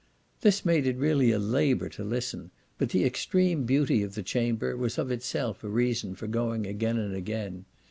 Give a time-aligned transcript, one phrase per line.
[0.39, 4.75] This made it really a labour to listen; but the extreme beauty of the chamber
[4.75, 7.65] was of itself a reason for going again and again.